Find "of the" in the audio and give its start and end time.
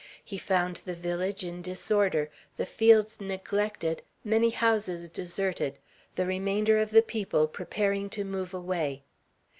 6.79-7.03